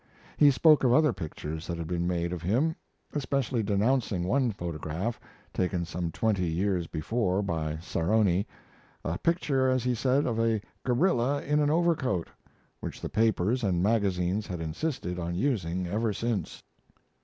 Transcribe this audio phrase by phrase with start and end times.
[0.35, 2.75] He spoke of other pictures that had been made of him,
[3.13, 5.19] especially denouncing one photograph,
[5.53, 8.47] taken some twenty years before by Sarony,
[9.05, 12.29] a picture, as he said, of a gorilla in an overcoat,
[12.79, 16.63] which the papers and magazines had insisted on using ever since.